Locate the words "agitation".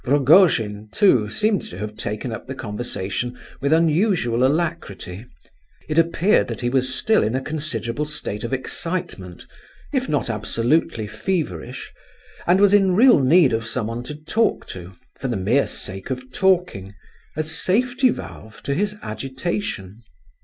19.03-20.01